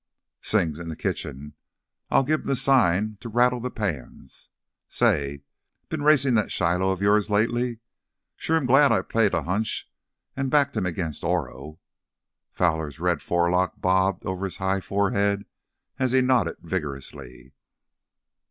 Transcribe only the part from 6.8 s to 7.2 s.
of